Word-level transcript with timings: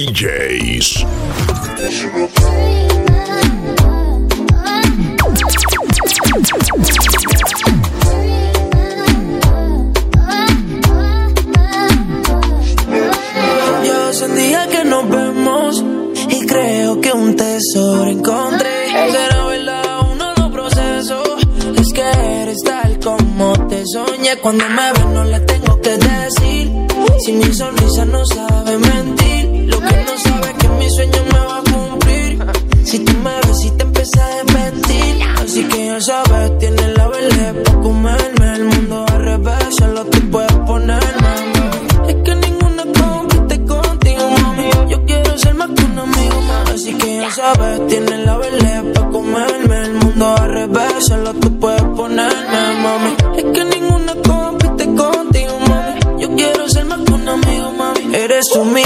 DJs. 0.00 1.04
Ya 13.84 14.08
hace 14.08 14.28
días 14.28 14.66
que 14.68 14.84
nos 14.84 15.08
vemos 15.10 15.84
y 16.28 16.46
creo 16.46 17.00
que 17.02 17.12
un 17.12 17.36
tesoro 17.36 18.10
encontré. 18.10 18.70
Será 19.12 19.44
verdad 19.44 20.00
uno 20.12 20.34
de 20.34 20.40
los 20.40 20.50
procesos. 20.50 21.28
Es 21.78 21.92
que 21.92 22.00
eres 22.42 22.62
tal 22.64 22.98
como 23.00 23.52
te 23.68 23.84
soñé. 23.86 24.38
Cuando 24.40 24.64
me 24.66 24.92
ves 24.92 25.06
no 25.12 25.24
le 25.24 25.40
tengo 25.40 25.78
que 25.82 25.90
decir. 25.90 26.70
Si 27.18 27.32
mi 27.32 27.52
sonrisa 27.52 28.06
no 28.06 28.24
sabe 28.24 28.78
mentir. 28.78 29.09
Sabes, 47.60 47.86
tienes 47.88 48.18
la 48.24 48.36
verde 48.38 48.92
para 48.94 49.10
comerme. 49.10 49.84
El 49.84 49.94
mundo 49.94 50.34
al 50.36 50.50
revés, 50.50 51.06
solo 51.06 51.34
tú 51.34 51.58
puedes 51.58 51.82
ponerme, 51.82 52.60
mami. 52.82 53.14
Es 53.36 53.44
que 53.44 53.64
ninguna 53.64 54.14
compite 54.26 54.86
contigo, 54.94 55.58
mami. 55.68 56.20
Yo 56.20 56.34
quiero 56.34 56.68
ser 56.68 56.84
más 56.86 57.00
que 57.00 57.12
un 57.12 57.28
amigo, 57.28 57.72
mami. 57.72 58.14
Eres 58.14 58.46
tú 58.52 58.64
mi 58.64 58.82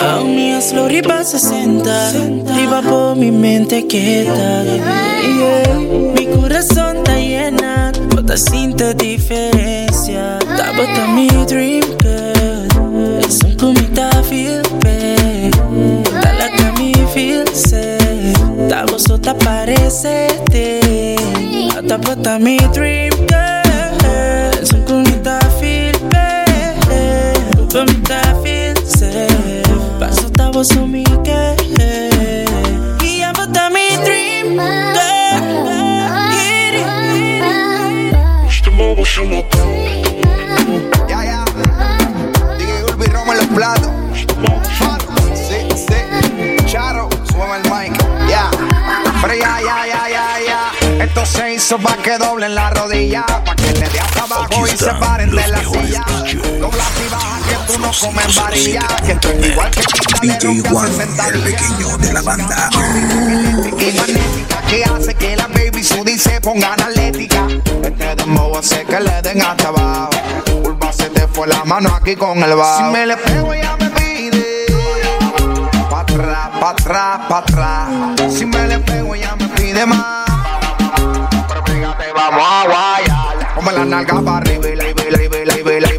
Aún 0.00 0.36
mi 0.36 0.52
hazlo 0.52 0.88
riba 0.88 1.24
60 1.24 2.12
Riba 2.54 2.82
por 2.82 3.16
mi 3.16 3.30
mente 3.30 3.86
quieta. 3.86 4.64
Yeah. 4.64 5.78
Mi 6.14 6.26
corazón 6.26 6.98
está 6.98 7.18
llena 7.18 7.92
Toda 8.10 8.36
sin 8.36 8.74
te 8.74 8.94
diferencia. 8.94 10.38
Ta 10.40 10.72
bota 10.76 11.06
mi 11.14 11.28
dream 11.46 11.84
girl. 12.02 13.18
Es 13.24 13.38
un 13.44 13.56
comita 13.56 14.10
feel 14.24 14.62
bad. 14.82 15.52
Ta 16.22 16.32
la 16.32 16.50
que 16.50 16.72
mi 16.78 16.92
feel 17.14 17.46
sad. 17.54 18.68
Ta 18.68 18.84
gozo 18.84 19.18
ta 19.18 19.34
parece 19.34 20.28
te 20.50 21.16
Ta 21.86 21.96
bota 21.96 22.38
mi 22.38 22.58
dream 22.72 23.12
girl. 23.28 24.62
Es 24.62 24.72
un 24.72 24.82
comita 24.82 25.38
feel 25.60 25.96
bad. 26.10 27.72
Comita 27.72 28.20
feel 28.22 28.37
Gozo 30.58 30.88
mi 30.88 31.04
que 31.22 31.54
Y 33.04 33.18
ya 33.18 33.32
bota 33.32 33.70
mi 33.70 33.96
dream 33.98 34.58
girl 34.58 35.04
Ya, 41.08 41.24
ya. 41.24 41.44
DJ 42.58 42.84
Urbi 42.86 43.06
Roma 43.06 43.34
en 43.34 43.38
los 43.38 43.46
platos. 43.46 43.92
Sí, 45.32 45.68
sí. 45.76 46.66
Charo, 46.66 47.08
súbeme 47.30 47.58
el 47.58 47.62
mic. 47.70 48.28
Ya. 48.28 48.50
Pero 49.22 49.34
ya, 49.34 49.60
ya, 49.60 49.86
ya, 49.86 50.38
ya. 50.44 51.04
Esto 51.04 51.24
se 51.24 51.54
hizo 51.54 51.78
pa' 51.78 51.98
que 51.98 52.18
doblen 52.18 52.56
la 52.56 52.70
rodilla. 52.70 53.24
Pa' 53.44 53.54
que 53.54 53.74
le 53.74 53.88
dé 53.88 54.00
hasta 54.00 54.24
abajo 54.24 54.66
y 54.66 54.76
se 54.76 54.92
paren 54.94 55.30
de 55.30 55.46
la 55.46 55.58
silla. 55.60 56.04
DJs. 57.78 57.78
Dobla 57.78 57.78
y 57.78 57.78
baja 57.78 57.78
que 57.78 57.78
tú 57.78 57.82
no 57.82 57.92
comes 58.00 58.36
varilla. 58.36 58.86
Que 59.06 59.14
tú 59.14 59.28
igual 59.28 59.70
que 59.70 59.82
DJ 60.20 60.62
Juan, 60.68 60.90
el 61.32 61.42
pequeño 61.42 61.98
de 61.98 62.12
la 62.12 62.22
banda. 62.22 62.70
que 64.68 64.84
hace 64.84 65.14
que 65.14 65.36
la 65.36 65.46
baby 65.48 65.82
Sudi 65.82 66.18
se 66.18 66.40
ponga 66.40 66.74
analética. 66.74 67.46
Este 67.82 68.16
dembow 68.16 68.56
hace 68.56 68.84
que 68.84 69.00
le 69.00 69.22
den 69.22 69.42
hasta 69.42 69.68
abajo. 69.68 70.10
Curva 70.62 70.92
se 70.92 71.08
te 71.10 71.26
fue 71.28 71.46
la 71.46 71.64
mano 71.64 71.94
aquí 71.94 72.16
con 72.16 72.42
el 72.42 72.54
bajo. 72.54 72.78
Si 72.78 72.92
me 72.92 73.06
le 73.06 73.16
pego 73.16 73.52
ella 73.52 73.76
me 73.78 73.90
pide. 73.90 74.66
Pa' 75.90 76.00
atrás, 76.00 76.48
pa' 76.60 76.70
atrás, 76.70 77.20
pa' 77.28 77.38
atrás. 77.38 77.88
Si 78.32 78.44
me 78.44 78.66
le 78.66 78.78
pego 78.80 79.14
ella 79.14 79.36
me 79.36 79.48
pide 79.48 79.86
más. 79.86 80.28
Pero 81.48 81.64
fíjate, 81.64 82.12
vamos 82.12 82.42
a 82.42 82.64
guayar. 82.64 83.54
Como 83.54 83.70
la 83.72 83.84
nalga 83.84 84.20
para 84.22 84.36
arriba 84.38 84.68
y 84.68 84.76
la 84.76 84.88
y 84.88 84.94
la 84.94 85.22
y 85.22 85.44
la 85.44 85.72
y 85.72 85.80
la 85.80 85.97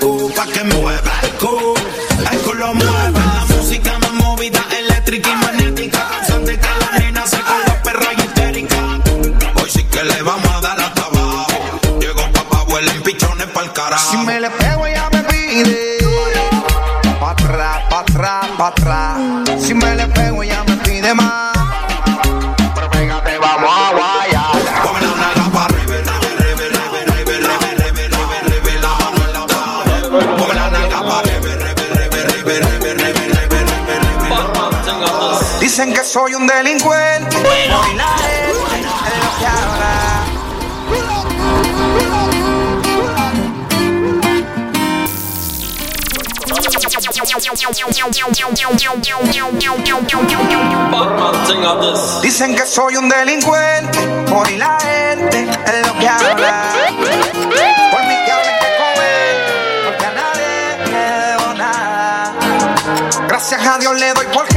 pa' 0.00 0.46
que 0.46 0.64
mueva 0.64 1.12
el 1.22 1.32
cu, 1.38 1.74
el 2.32 2.38
cu 2.40 2.54
lo 2.54 2.74
mueva. 2.74 3.20
La 3.38 3.56
música 3.56 3.98
más 3.98 4.12
movida, 4.12 4.64
eléctrica 4.78 5.30
y 5.30 5.36
magnética, 5.36 6.08
causante 6.10 6.58
que 6.58 6.68
la 6.80 6.98
nena 6.98 7.26
se 7.26 7.38
con 7.40 7.60
la 7.66 7.82
perra 7.82 8.08
y 8.16 8.20
histérica. 8.20 8.76
Hoy 9.56 9.70
sí 9.70 9.84
que 9.84 10.04
le 10.04 10.22
vamos 10.22 10.50
a 10.50 10.60
dar 10.60 10.80
hasta 10.80 11.02
abajo. 11.02 11.98
Llegó 12.00 12.22
papá, 12.32 12.64
vuelen 12.68 13.02
pichones 13.02 13.46
pa'l 13.48 13.72
carajo. 13.72 14.10
Si 14.10 14.16
me 14.18 14.40
le 14.40 14.50
pego 14.50 14.86
ella 14.86 15.08
me 15.12 15.22
pide 15.24 15.98
Pa' 17.20 17.30
atrás, 17.32 17.82
pa' 17.90 18.00
atrás, 18.00 18.46
pa' 18.56 18.68
atrás 18.68 19.49
Dicen 35.80 35.94
que 35.94 36.04
soy 36.04 36.34
un 36.34 36.46
delincuente. 36.46 37.36
La 37.96 38.18
gente 38.18 38.50
es 38.50 39.24
lo 39.24 39.38
que 39.38 39.46
habla 39.46 40.20
Dicen 52.20 52.54
que 52.54 52.66
soy 52.66 52.96
un 52.98 53.08
delincuente. 53.08 53.98
Hoy 54.34 54.58
la 54.58 54.78
gente 54.80 55.48
es 55.48 55.86
lo 55.86 55.98
que 55.98 56.06
habla. 56.06 56.72
Por 56.92 58.02
mí 58.02 58.16
que 58.26 58.32
hablen 58.32 58.54
que 58.60 58.66
comen 58.76 59.36
Porque 59.86 60.04
a 60.04 60.12
nadie 60.12 60.76
le 60.90 61.02
debo 61.26 61.54
nada. 61.54 62.34
Gracias 63.26 63.66
a 63.66 63.78
Dios 63.78 63.98
le 63.98 64.12
doy 64.12 64.26
porque 64.30 64.49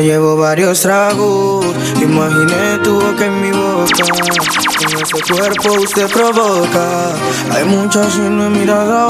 Ya 0.00 0.06
llevo 0.06 0.34
varios 0.34 0.80
tragos, 0.80 1.66
imaginé 2.00 2.78
tu 2.82 2.94
boca 2.94 3.26
en 3.26 3.42
mi 3.42 3.50
boca. 3.50 4.04
Con 4.78 4.88
ese 5.02 5.20
cuerpo 5.30 5.72
usted 5.74 6.08
provoca. 6.08 7.12
Hay 7.50 7.64
muchas 7.64 8.16
y 8.16 8.20
no 8.20 8.46
he 8.46 8.48
mirado 8.48 8.96
a 8.96 9.06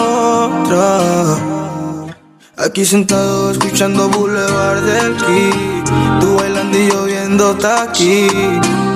otra. 0.46 2.16
Aquí 2.56 2.84
sentado 2.84 3.52
escuchando 3.52 4.08
Boulevard 4.08 4.82
del 4.82 5.14
Ki. 5.14 5.50
Tú 6.20 6.34
bailando 6.34 6.76
y 6.76 6.88
yo 6.88 7.04
viendo 7.04 7.56
aquí. 7.82 8.26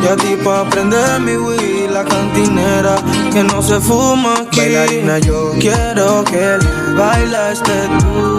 Y 0.03 0.07
a 0.09 0.17
ti 0.17 0.37
pa' 0.43 0.63
aprender 0.63 1.21
mi 1.21 1.37
Wii, 1.37 1.89
la 1.93 2.05
cantinera 2.05 2.97
que 3.33 3.45
no 3.45 3.63
se 3.63 3.79
fuma 3.79 4.35
aquí. 4.41 4.59
Bailarina, 4.59 5.21
yo 5.21 5.53
quiero 5.61 6.25
que 6.25 6.59
baila 6.97 7.53
este 7.53 7.89
tú. 8.01 8.34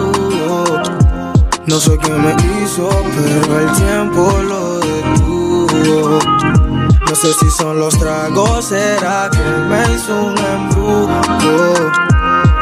No 1.66 1.80
sé 1.80 1.98
qué 1.98 2.10
me 2.10 2.32
hizo, 2.62 2.88
pero 2.88 3.58
el 3.58 3.72
tiempo 3.72 4.32
lo 4.48 4.78
detuvo. 4.78 6.18
No 7.08 7.14
sé 7.14 7.32
si 7.40 7.50
son 7.50 7.80
los 7.80 7.98
tragos, 7.98 8.66
será 8.66 9.28
que 9.30 9.38
me 9.68 9.94
hizo 9.94 10.26
un 10.26 10.38
embrujo. 10.38 11.90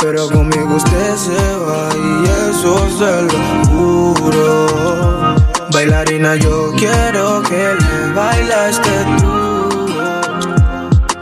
Pero 0.00 0.28
conmigo 0.30 0.76
usted 0.76 1.16
se 1.16 1.56
va 1.66 1.88
y 1.94 2.24
eso 2.48 2.88
se 2.98 3.22
lo 3.22 3.40
juro. 3.66 5.36
Bailarina, 5.70 6.36
yo 6.36 6.72
quiero 6.78 7.42
que 7.42 7.74
le 7.74 8.12
baila 8.14 8.68
este 8.70 9.04
tú. 9.18 9.88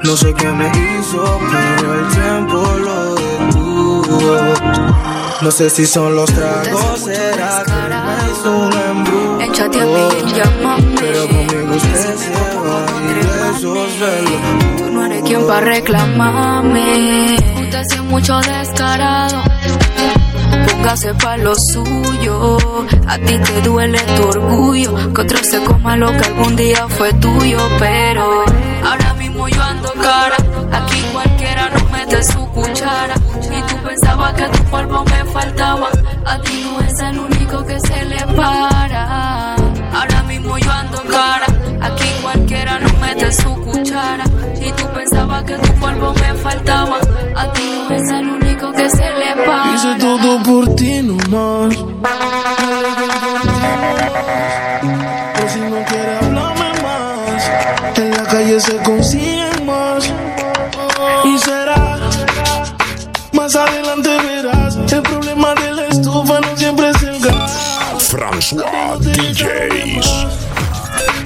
No 0.05 0.17
sé 0.17 0.33
qué 0.35 0.53
me 0.53 0.69
hizo, 0.69 1.41
pero 1.51 1.95
el 1.95 2.09
tiempo 2.09 2.59
lo 2.85 3.15
detuvo. 3.15 4.92
No 5.43 5.51
sé 5.51 5.69
si 5.71 5.87
son 5.87 6.15
los 6.15 6.33
tragos, 6.33 7.01
será 7.01 7.65
que 7.65 7.73
me 7.73 8.31
es 8.31 8.45
un 8.47 8.73
embrujo. 8.73 9.41
Échate 9.41 9.81
a 9.81 9.87
mí 9.87 10.09
y 10.25 10.33
llámame. 10.35 10.95
Pero 11.01 11.27
conmigo 11.27 11.75
usted 11.75 12.17
se 12.17 12.31
va 12.31 12.93
y 14.21 14.79
Tú 14.79 14.91
no 14.93 15.05
eres 15.05 15.23
quien 15.25 15.45
para 15.45 15.67
reclamarme. 15.67 17.37
Usted 17.61 17.75
hace 17.75 18.01
mucho 18.03 18.39
descarado. 18.41 19.43
Póngase 20.71 21.13
pa' 21.15 21.37
lo 21.39 21.55
suyo. 21.57 22.59
A 23.09 23.19
ti 23.19 23.37
te 23.39 23.63
duele 23.63 23.99
tu 24.17 24.23
orgullo. 24.23 25.13
Que 25.13 25.23
otro 25.23 25.39
se 25.43 25.61
coma 25.65 25.97
lo 25.97 26.13
que 26.13 26.25
algún 26.25 26.55
día 26.55 26.87
fue 26.89 27.13
tuyo. 27.15 27.59
Pero 27.81 28.45
ahora 28.85 29.15
mismo 29.15 29.49
yo 29.49 29.61
ando 29.61 29.93
cara. 29.95 30.37
Aquí 30.73 31.03
cualquiera 31.13 31.69
nos 31.71 31.91
mete 31.91 32.23
su 32.23 32.47
cuchara. 32.51 33.15
Y 33.51 33.61
tú 33.63 33.77
pensabas 33.85 34.35
que 34.35 34.45
tu 34.45 34.65
polvo 34.71 35.05
A 35.45 36.39
ti 36.39 36.65
no 36.65 36.81
es 36.81 37.01
el 37.01 37.19
único 37.19 37.67
que 37.67 37.81
se 37.81 38.05
le 38.05 38.25
para. 38.37 39.55
Ahora 39.93 40.23
mismo 40.23 40.57
yo 40.57 40.71
ando 40.71 41.03
cara. 41.03 41.47
Aquí 41.81 42.09
cualquiera 42.23 42.79
nos 42.79 42.97
mete 43.01 43.33
su 43.33 43.53
cuchara. 43.63 44.25
Y 44.61 44.71
tú 44.73 44.87
pensabas 44.95 45.43
que 45.43 45.55
tu 45.57 45.75
polvo 45.81 46.15
me 46.15 46.35
faltaba. 46.35 46.99
A 47.35 47.53
ti 47.53 47.85
no 47.89 47.97
es 47.97 48.09
el 48.09 48.29
único 48.29 48.73
que 48.73 48.89
se 48.89 49.11
le 49.11 49.45
para. 49.45 49.75
Hice 49.75 49.95
todo 49.99 50.43
por 50.45 50.75
ti 50.77 51.03
nomás. 51.03 51.77
Pero 55.35 55.49
si 55.49 55.59
no 55.59 55.85
quieres 55.85 56.23
hablarme 56.23 56.73
más, 56.83 57.99
en 57.99 58.11
la 58.13 58.23
calle 58.25 58.61
se 58.61 58.77
consiguen 58.79 59.67
más. 59.67 60.09
Y 61.25 61.39
será, 61.39 61.99
más 63.33 63.57
adelante 63.57 63.82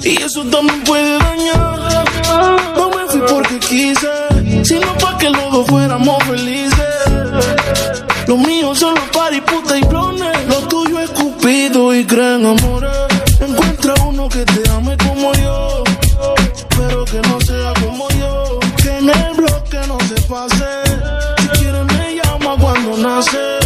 Y 0.02 0.22
eso 0.22 0.44
también 0.44 0.84
puede 0.84 1.18
dañar. 1.18 2.04
No 2.76 2.90
me 2.90 3.06
fui 3.08 3.20
porque 3.28 3.58
quise, 3.58 4.64
sino 4.64 4.86
para 4.98 5.18
que 5.18 5.30
los 5.30 5.50
dos 5.50 5.66
fuéramos 5.66 6.22
felices. 6.24 6.86
Lo 8.28 8.36
mío 8.36 8.74
son 8.74 8.94
los 8.94 9.04
party, 9.10 9.40
puta 9.40 9.76
y 9.78 9.82
blones. 9.82 10.46
Lo 10.46 10.56
tuyo 10.68 11.00
es 11.00 11.10
cupido 11.10 11.94
y 11.94 12.04
creen 12.04 12.46
amores. 12.46 12.90
Encuentra 13.40 13.94
uno 14.04 14.28
que 14.28 14.44
te 14.44 14.68
ame 14.70 14.96
como 14.98 15.32
yo, 15.34 15.82
pero 16.76 17.04
que 17.04 17.20
no 17.28 17.40
sea 17.40 17.72
como 17.84 18.08
yo. 18.10 18.60
Que 18.82 18.98
en 18.98 19.10
el 19.10 19.34
bloque 19.34 19.78
no 19.88 19.98
se 20.08 20.20
pase. 20.28 20.64
Si 21.42 21.48
quieres 21.58 21.84
me 21.98 22.14
llama 22.14 22.56
cuando 22.60 22.96
nace. 22.96 23.65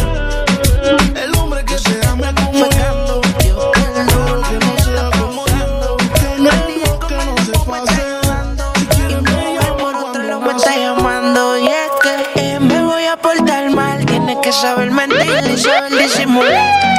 shit 16.10 16.28
move. 16.28 16.89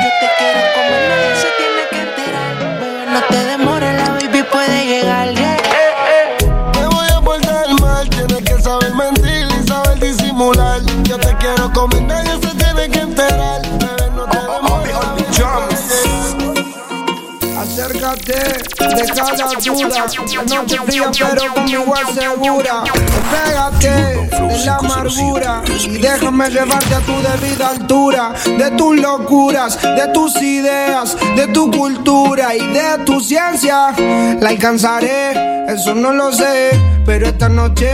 Deja 18.90 19.34
la 19.34 19.48
duda. 19.60 20.06
No 20.48 20.66
te 20.66 20.78
fría, 20.80 21.12
pero 21.12 21.54
conmigo 21.54 21.94
asegura. 21.96 22.84
Pégate 23.32 23.90
de 23.90 24.66
la 24.66 24.76
amargura 24.78 25.62
y 25.68 25.98
déjame 25.98 26.50
llevarte 26.50 26.96
a 26.96 27.00
tu 27.00 27.14
debida 27.22 27.70
altura. 27.70 28.34
De 28.46 28.72
tus 28.72 29.00
locuras, 29.00 29.80
de 29.82 30.08
tus 30.14 30.36
ideas, 30.42 31.16
de 31.36 31.48
tu 31.48 31.70
cultura 31.70 32.56
y 32.56 32.68
de 32.74 33.04
tu 33.06 33.20
ciencia. 33.20 33.94
La 34.40 34.50
alcanzaré, 34.50 35.66
eso 35.68 35.94
no 35.94 36.12
lo 36.12 36.32
sé, 36.32 36.72
pero 37.06 37.28
esta 37.28 37.50
noche 37.50 37.92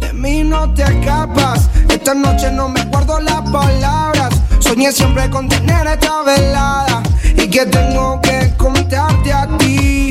de 0.00 0.12
mí 0.12 0.44
no 0.44 0.72
te 0.74 0.82
escapas. 0.82 1.68
Esta 1.88 2.14
noche 2.14 2.50
no 2.52 2.68
me 2.68 2.84
guardo 2.84 3.20
las 3.20 3.40
palabras. 3.50 4.34
Soñé 4.58 4.92
siempre 4.92 5.28
con 5.30 5.48
tener 5.48 5.86
esta 5.86 6.22
velada 6.22 7.02
y 7.42 7.48
que 7.48 7.66
tengo 7.66 8.20
que 8.20 8.52
contarte 8.56 9.32
a 9.32 9.46
ti 9.58 10.10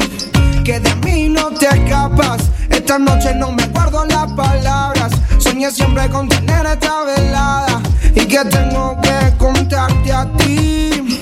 que 0.69 0.79
de 0.79 0.95
mí 0.97 1.29
no 1.29 1.49
te 1.49 1.65
escapas. 1.65 2.43
Esta 2.69 2.99
noche 2.99 3.33
no 3.33 3.51
me 3.51 3.65
guardo 3.69 4.05
las 4.05 4.31
palabras. 4.33 5.11
Soñé 5.39 5.71
siempre 5.71 6.07
con 6.09 6.29
tener 6.29 6.63
esta 6.63 7.03
velada 7.05 7.81
y 8.13 8.25
que 8.27 8.45
tengo 8.45 8.95
que 9.01 9.35
contarte 9.37 10.13
a 10.13 10.31
ti. 10.37 11.19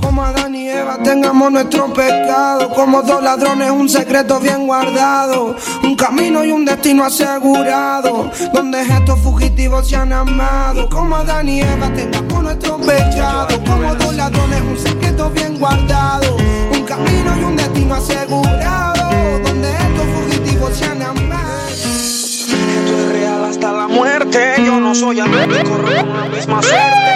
Como 0.00 0.22
Adán 0.22 0.54
y 0.54 0.68
Eva 0.68 0.98
tengamos 1.02 1.50
nuestro 1.50 1.92
pecado. 1.92 2.70
Como 2.70 3.02
dos 3.02 3.20
ladrones, 3.20 3.70
un 3.72 3.88
secreto 3.88 4.38
bien 4.38 4.66
guardado. 4.68 5.56
Un 5.82 5.96
camino 5.96 6.44
y 6.44 6.52
un 6.52 6.64
destino 6.64 7.04
asegurado. 7.04 8.30
Donde 8.54 8.82
estos 8.82 9.18
fugitivos 9.18 9.88
se 9.88 9.96
han 9.96 10.12
amado. 10.12 10.88
Como 10.88 11.16
Adán 11.16 11.48
y 11.48 11.62
Eva 11.62 11.92
tengamos 11.94 12.27
nuestro 12.48 12.78
pecado. 12.78 13.46
Como 13.66 13.94
dos 13.94 14.14
ladrones, 14.14 14.62
un 14.62 14.78
secreto 14.78 15.30
bien 15.30 15.58
guardado. 15.58 16.36
Un 16.72 16.82
camino 16.84 17.36
y 17.38 17.44
un 17.44 17.56
destino 17.56 17.94
asegurado. 17.94 19.10
Donde 19.44 19.70
estos 19.70 20.06
fugitivos 20.14 20.76
se 20.76 20.84
han 20.86 21.02
amado. 21.02 21.68
Esto 21.68 22.98
es 22.98 23.12
real 23.12 23.44
hasta 23.44 23.72
la 23.72 23.88
muerte. 23.88 24.54
Yo 24.64 24.80
no 24.80 24.94
soy 24.94 25.20
amigo, 25.20 25.54
corro 25.64 25.90
la 25.90 26.24
misma 26.34 26.62
suerte. 26.62 27.10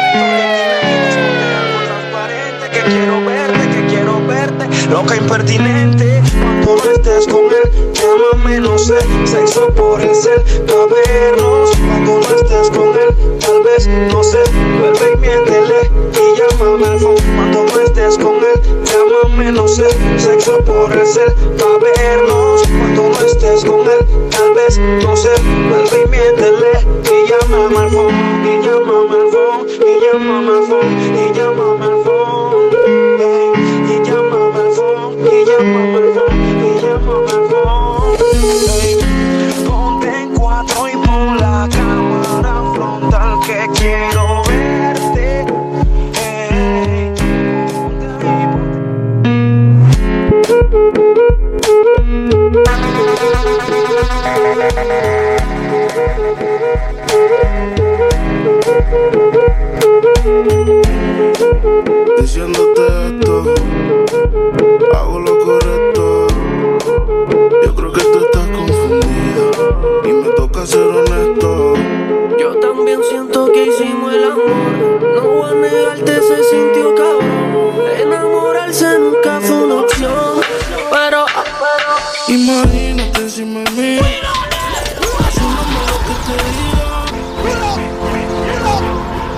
Transparente. 1.86 2.70
Que 2.72 2.80
quiero 2.90 3.24
verte, 3.24 3.68
que 3.70 3.86
quiero 3.86 4.26
verte. 4.26 4.68
Loca 4.90 5.16
impertinente. 5.16 6.22
No 6.60 6.76
con 7.32 7.44
él, 7.44 7.92
llámame, 7.94 8.60
no 8.60 8.78
sé. 8.78 8.98
Sexo 9.24 9.68
por 9.74 10.00
el 10.00 10.14
cel, 10.14 10.42
pa' 10.66 10.86
vernos. 10.86 11.70
Cuando 11.76 12.20
no 12.20 12.36
estés 12.36 12.70
con 12.70 12.88
él, 12.88 13.38
vez, 13.62 13.88
no 13.88 14.22
sé. 14.22 14.38
Vuelve 14.80 15.12
y 15.14 15.16
miéntele 15.18 15.90
y 16.12 16.38
llámame 16.38 16.86
al 16.86 16.98
phone. 16.98 17.22
Cuando 17.36 17.64
no 17.64 17.80
estés 17.80 18.16
con 18.18 18.36
él, 18.36 18.60
llámame, 18.84 19.52
no 19.52 19.68
sé. 19.68 19.88
Sexo 20.18 20.58
por 20.64 20.92
el 20.92 21.06
cel, 21.06 21.32
pa' 21.58 21.78
vernos. 21.78 22.62
Cuando 22.78 23.08
no 23.08 23.26
estés 23.26 23.64
con 23.64 23.80
él, 23.80 24.06
tal 24.30 24.54
vez, 24.54 24.78
no 24.78 25.16
sé. 25.16 25.30
Vuelve 25.68 26.04
y 26.04 26.08
miéntele 26.08 26.72
y 27.04 27.28
llámame 27.28 27.78
al 27.78 27.90
phone. 27.90 28.14
Y 28.44 28.64
llámame 28.64 29.16
al 29.16 29.28
phone. 29.30 29.68
Y 29.80 30.00
llámame 30.04 30.50
al 30.50 30.64
phone. 30.64 30.92
Y 31.16 31.32
llámame 31.34 31.84
al 31.84 32.04
phone. 32.04 32.70
Ey, 33.20 33.52
Y 33.88 34.04
llámame 34.04 34.60
al 34.60 34.72
phone. 34.72 35.26
Y 35.26 35.44
llámame 35.44 35.91
quiero 43.82 44.44
verte. 44.44 45.44
Ey, 46.14 47.12
ponte 47.74 48.06
hicimos 73.68 74.12
el 74.12 74.24
amor. 74.24 75.02
No 75.14 75.22
voy 75.22 75.50
a 75.50 75.54
negarte, 75.54 76.20
se 76.20 76.44
sintió 76.44 76.94
cabrón. 76.94 77.74
Enamorarse 78.00 78.98
nunca 78.98 79.40
fue 79.40 79.56
una 79.56 79.74
opción. 79.76 80.40
Pero, 80.90 81.26
Imagínate 82.28 83.28
si 83.28 83.44
me 83.44 83.64
mí. 83.72 83.98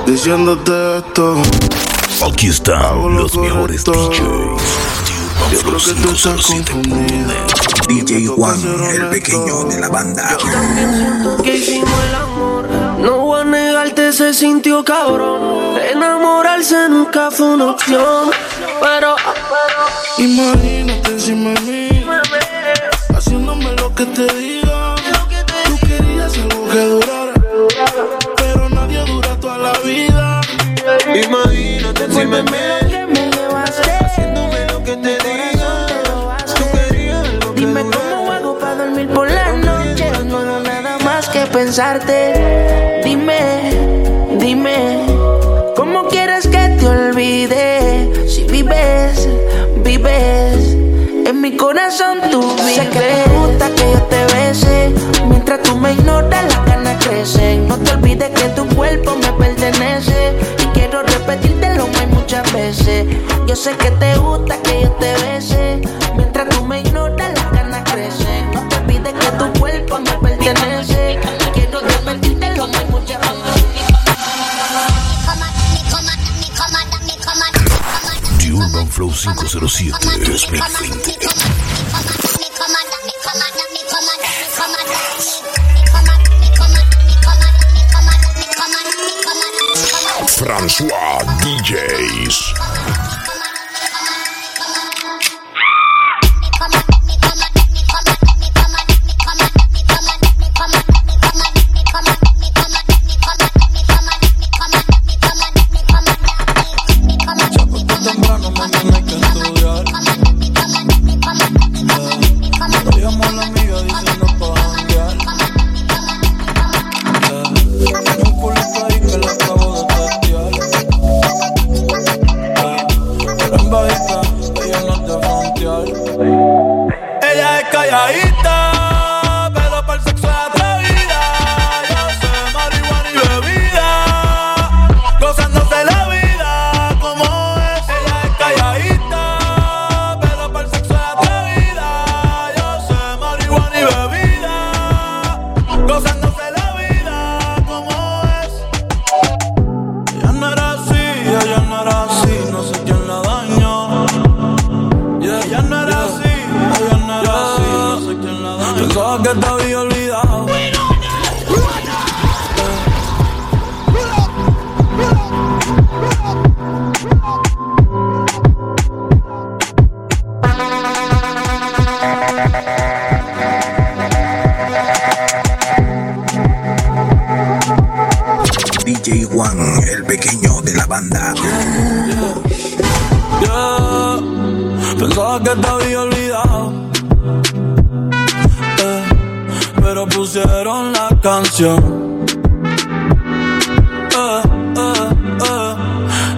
Diciéndote 0.06 0.98
esto, 0.98 1.42
Aquí 2.30 2.48
están 2.48 3.16
los 3.16 3.36
mejores. 3.36 3.84
DJs. 3.84 4.18
yo 4.20 5.60
creo 5.60 5.78
que 5.78 5.92
tú 6.00 6.10
estás. 6.14 6.46
DJ 7.88 8.26
Juan, 8.28 8.60
el 8.94 9.08
pequeño 9.08 9.64
de 9.64 9.80
la 9.80 9.88
banda. 9.88 10.36
también 10.38 10.94
siento 10.94 11.42
que 11.42 11.56
hicimos 11.56 11.90
el 12.08 12.13
se 14.14 14.32
sintió 14.32 14.84
cabrón. 14.84 15.76
Enamorarse 15.90 16.88
nunca 16.88 17.32
fue 17.32 17.46
una 17.46 17.72
opción. 17.72 18.30
Pero, 18.80 19.16
Imagínate 20.18 21.10
encima 21.10 21.50
de 21.54 21.60
mí, 21.62 22.06
haciéndome 23.12 23.72
lo 23.72 23.92
que 23.92 24.06
te 24.06 24.32
diga. 24.34 24.94
Tú 24.94 25.86
querías 25.88 26.32
algo 26.38 26.68
que 26.70 26.78
durara, 26.78 27.32
pero 28.36 28.68
nadie 28.68 29.04
dura 29.04 29.36
toda 29.40 29.58
la 29.58 29.72
vida. 29.80 30.40
Imagínate 31.12 32.04
encima 32.04 32.36
de 32.36 32.42
mí, 32.44 33.30
haciéndome 34.04 34.66
lo 34.68 34.84
que 34.84 34.96
te 34.96 35.18
diga. 35.18 35.86
Tú 36.46 36.62
querías 36.72 37.18
algo 37.18 37.54
que 37.54 37.60
Dime 37.60 37.82
cómo 37.82 38.32
hago 38.32 38.58
para 38.60 38.76
dormir 38.76 39.08
por 39.08 39.28
la 39.28 39.52
noche. 39.54 40.08
No 40.24 40.60
nada 40.60 40.98
más 40.98 41.28
que 41.30 41.40
pensarte. 41.46 42.84
Dime, 43.04 43.93
dime, 44.44 45.06
¿cómo 45.74 46.06
quieres 46.08 46.46
que 46.46 46.68
te 46.78 46.86
olvide? 46.86 48.28
Si 48.28 48.44
vives, 48.44 49.26
vives. 49.82 50.76
En 51.26 51.40
mi 51.40 51.56
corazón 51.56 52.18
tú 52.30 52.42
vives. 52.42 52.74
Sé 52.74 52.88
que 52.90 52.98
te 52.98 53.30
gusta 53.30 53.70
que 53.74 53.90
yo 53.90 54.02
te 54.02 54.34
bese. 54.34 54.92
Mientras 55.28 55.62
tú 55.62 55.76
me 55.78 55.92
ignoras, 55.92 56.44
las 56.44 56.66
ganas 56.66 57.02
crecen. 57.02 57.66
No 57.68 57.78
te 57.78 57.92
olvides 57.92 58.30
que 58.38 58.48
tu 58.50 58.68
cuerpo 58.74 59.16
me 59.16 59.32
pertenece. 59.32 60.34
Y 60.62 60.66
quiero 60.78 61.02
repetírtelo 61.02 61.86
más 61.88 62.08
muchas 62.08 62.52
veces. 62.52 63.06
Yo 63.46 63.56
sé 63.56 63.74
que 63.78 63.90
te 63.92 64.14
gusta 64.18 64.58
que 64.62 64.82
yo 64.82 64.90
te 64.92 65.12
bese. 65.24 65.80
Mientras 66.16 66.50
tú 66.50 66.62
me 66.66 66.80
ignoras, 66.80 67.32
las 67.34 67.50
ganas 67.50 67.82
crecen. 67.90 68.50
No 68.52 68.68
te 68.68 68.76
olvides 68.76 69.14
que 69.14 69.30
tu 69.38 69.58
cuerpo 69.58 70.00
me 70.00 70.28
pertenece. 70.28 71.33
Flow 78.94 79.10
507 79.10 79.90
2020. 80.02 81.34
François 90.28 91.18
DJs. 91.42 92.63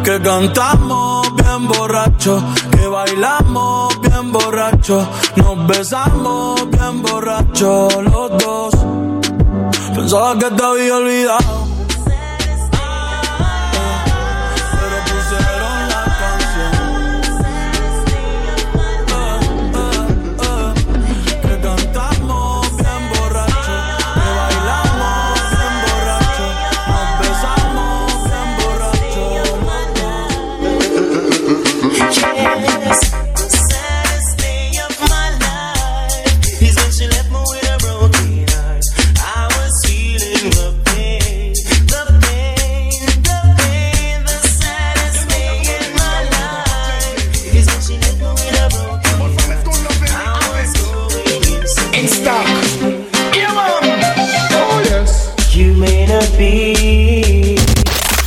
Que 0.07 0.21
cantamos 0.21 1.35
bien 1.35 1.67
borracho, 1.67 2.41
que 2.71 2.87
bailamos 2.87 4.01
bien 4.03 4.31
borracho, 4.31 5.05
nos 5.35 5.67
besamos 5.67 6.71
bien 6.71 7.03
borracho 7.03 7.89
los 8.03 8.31
dos. 8.39 8.75
Pensaba 9.97 10.39
que 10.39 10.49
te 10.49 10.63
había 10.63 10.97
olvidado. 10.97 11.65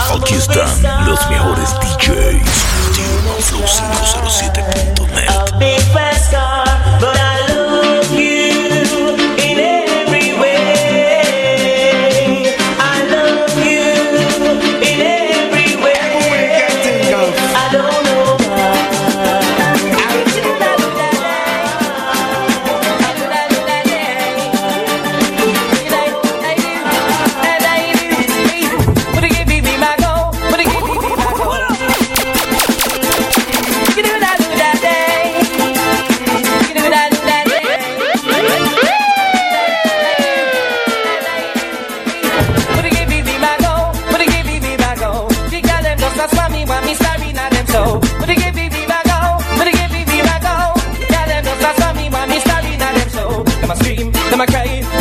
Aquí 0.09 0.33
están 0.35 1.05
los 1.05 1.29
mejores 1.29 1.69
DJs. 1.81 2.65
Flow 3.41 3.61
507.net. 3.63 5.18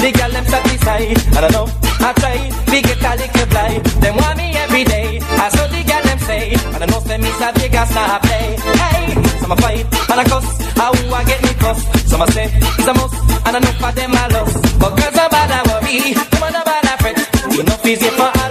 The 0.09 0.17
girl 0.17 0.31
them 0.31 0.47
satisfied. 0.47 1.37
I 1.37 1.41
don't 1.43 1.53
know. 1.53 1.69
I 2.01 2.13
try. 2.17 2.41
We 2.73 2.81
get 2.81 2.97
a 2.97 3.13
little 3.21 3.47
fly. 3.53 3.77
Them 4.01 4.17
want 4.17 4.39
me 4.39 4.57
every 4.57 4.85
day. 4.85 5.21
I 5.21 5.49
saw 5.53 5.67
the 5.69 5.85
girl 5.85 6.03
them 6.09 6.19
say. 6.25 6.57
I 6.57 6.79
don't 6.81 6.89
know. 6.89 7.01
Say 7.05 7.19
me 7.19 7.29
a 7.29 7.53
big 7.53 7.75
ass 7.75 7.93
not 7.93 8.23
play. 8.23 8.57
Hey, 8.57 9.05
some 9.37 9.53
a 9.53 9.57
fight 9.61 9.85
and 9.85 10.21
a 10.21 10.25
cuss. 10.25 10.49
How 10.81 10.93
I 11.13 11.25
get 11.29 11.43
me 11.43 11.53
cuss. 11.61 12.09
Some 12.09 12.23
a 12.23 12.33
say 12.33 12.49
it's 12.49 12.89
a 12.89 12.95
must. 12.95 13.21
And 13.45 13.57
I 13.57 13.61
know 13.61 13.75
for 13.77 13.93
them 13.93 14.13
I 14.17 14.29
lost. 14.33 14.81
But 14.81 14.97
girls 14.97 15.19
are 15.21 15.29
bad 15.29 15.51
I 15.53 15.61
worry. 15.69 16.15
Come 16.17 16.43
on, 16.43 16.53
bad 16.65 16.87
I 16.89 16.97
fret. 17.05 17.61
Enough 17.61 17.85
easy 17.85 18.09
for 18.09 18.33
all 18.33 18.48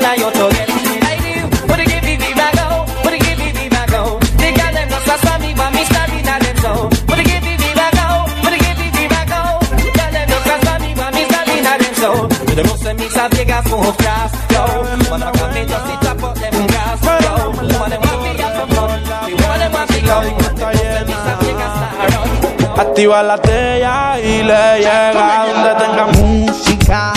Activa 22.77 23.23
la 23.23 23.37
tella 23.37 24.19
y 24.19 24.43
le 24.43 24.79
llega 24.79 25.45
donde 25.53 25.85
tenga 25.85 26.05
música, 26.17 27.13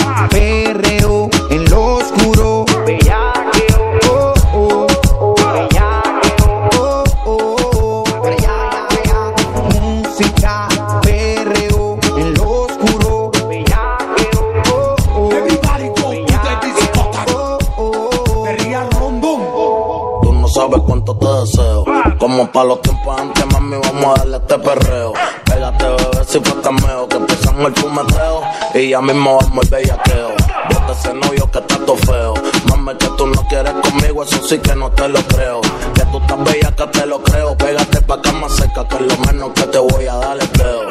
Para 22.52 22.66
los 22.66 22.82
tiempos 22.82 23.20
antes, 23.20 23.46
mami, 23.52 23.76
vamos 23.76 24.04
a 24.06 24.18
darle 24.18 24.36
este 24.38 24.58
perreo. 24.58 25.12
Pégate, 25.44 25.84
bebé, 25.84 26.24
si 26.26 26.40
fue 26.40 26.60
cameo. 26.62 27.08
Que 27.08 27.16
empiezan 27.16 27.60
el 27.60 27.74
fumeteo. 27.76 28.42
Y 28.74 28.88
ya 28.90 29.00
mismo 29.00 29.38
vamos 29.40 29.64
el 29.64 29.70
bellaqueo. 29.70 30.30
Bota 30.70 30.92
ese 30.92 31.14
novio 31.14 31.50
que 31.50 31.58
está 31.60 31.76
todo 31.78 31.96
feo. 31.96 32.34
Mami, 32.68 32.94
que 32.96 33.06
tú 33.16 33.26
no 33.28 33.46
quieres 33.48 33.72
conmigo, 33.74 34.24
eso 34.24 34.42
sí 34.48 34.58
que 34.58 34.74
no 34.74 34.90
te 34.90 35.08
lo 35.08 35.20
creo. 35.28 35.60
Que 35.94 36.02
tú 36.10 36.18
estás 36.18 36.44
bella, 36.44 36.74
que 36.74 36.86
te 36.88 37.06
lo 37.06 37.22
creo. 37.22 37.56
Pégate 37.56 38.02
pa' 38.02 38.14
acá 38.14 38.32
más 38.32 38.52
cerca, 38.56 38.88
que 38.88 38.96
es 38.96 39.02
lo 39.02 39.16
menos 39.26 39.50
que 39.50 39.62
te 39.62 39.78
voy 39.78 40.06
a 40.06 40.16
dar 40.16 40.38
dedo. 40.38 40.82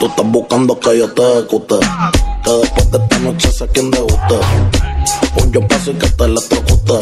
Tú 0.00 0.06
estás 0.06 0.26
buscando 0.26 0.80
que 0.80 0.98
yo 0.98 1.12
te 1.12 1.22
ejecute. 1.22 1.76
Que 2.42 2.50
después 2.50 2.90
de 2.90 2.98
esta 2.98 3.18
noche 3.20 3.52
sé 3.52 3.68
quién 3.68 3.90
debuste. 3.90 4.40
Un 5.36 5.52
yo 5.52 5.66
paso 5.68 5.92
y 5.92 5.94
que 5.94 6.08
te 6.08 6.24
electrocute. 6.24 6.98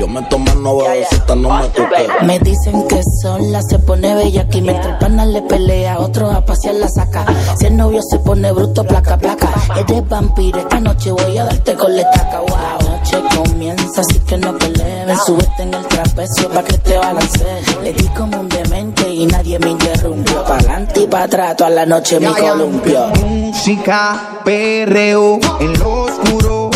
Yo 0.00 0.08
me 0.08 0.22
tomo 0.22 0.50
no 0.54 0.78
bebecita, 0.78 1.36
no 1.36 1.50
me 1.58 1.68
toque. 1.68 2.08
Me 2.22 2.38
dicen 2.38 2.88
que 2.88 3.02
sola 3.20 3.60
se 3.60 3.78
pone 3.80 4.14
bella 4.14 4.40
aquí 4.40 4.62
mientras 4.62 4.94
el 4.94 4.98
pana 4.98 5.26
le 5.26 5.42
pelea, 5.42 5.98
otro 5.98 6.30
a 6.30 6.42
pasear 6.42 6.76
la 6.76 6.88
saca. 6.88 7.26
Si 7.58 7.66
el 7.66 7.76
novio 7.76 8.00
se 8.08 8.18
pone 8.20 8.50
bruto, 8.50 8.82
placa, 8.82 9.18
placa. 9.18 9.52
Eres 9.76 10.08
vampiro, 10.08 10.58
esta 10.58 10.80
noche 10.80 11.10
voy 11.10 11.36
a 11.36 11.44
darte 11.44 11.74
con 11.74 11.94
la 11.94 12.00
estaca. 12.00 12.40
Wow, 12.40 12.90
noche 12.90 13.18
comienza, 13.36 14.00
así 14.00 14.18
que 14.20 14.38
no 14.38 14.56
peleen. 14.56 15.18
Súbete 15.18 15.64
en 15.64 15.74
el 15.74 15.86
trapecio 15.86 16.48
pa' 16.48 16.62
que 16.62 16.78
te 16.78 16.96
balancees. 16.96 17.82
Le 17.82 17.92
di 17.92 18.08
como 18.16 18.40
un 18.40 18.48
demente 18.48 19.06
y 19.06 19.26
nadie 19.26 19.58
me 19.58 19.68
interrumpió. 19.68 20.42
Pa' 20.44 20.56
adelante 20.56 21.00
y 21.02 21.06
pa' 21.08 21.24
atrás, 21.24 21.56
toda 21.56 21.68
la 21.68 21.84
noche 21.84 22.18
me 22.18 22.28
columpio. 22.28 23.06
Música, 23.22 24.40
perreo 24.46 25.38
en 25.60 25.78
lo 25.78 26.04
oscuro. 26.04 26.70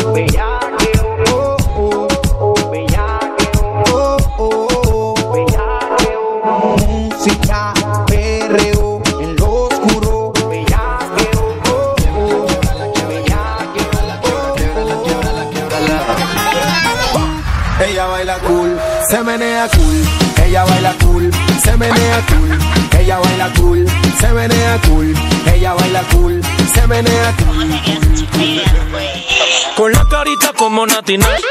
Se 19.15 19.23
menea 19.23 19.69
cool. 19.69 20.45
Ella 20.45 20.65
baila 20.65 20.93
cool, 21.01 21.31
se 21.63 21.77
menea 21.77 22.21
cool. 22.29 22.99
Ella 22.99 23.19
baila 23.19 23.49
cool, 23.57 23.87
se 24.21 24.29
menea 24.33 24.81
cool. 24.89 25.15
Ella 25.55 25.75
baila 25.75 26.03
cool, 26.13 26.43
se 26.75 26.87
menea 26.89 27.35
cool. 27.39 27.81
Con 29.77 29.93
la 29.93 30.05
carita 30.09 30.53
como 30.57 30.85
Nati 30.87 31.17
Nash, 31.19 31.43